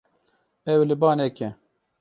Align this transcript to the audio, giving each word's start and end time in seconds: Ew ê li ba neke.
Ew 0.71 0.77
ê 0.83 0.85
li 0.89 0.95
ba 1.01 1.11
neke. 1.17 1.49